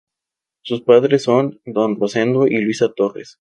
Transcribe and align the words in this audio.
Sus 0.63 0.81
padres 0.81 1.25
don 1.27 1.61
Rosendo 1.99 2.47
y 2.47 2.57
Luisa 2.57 2.91
Torres. 2.91 3.29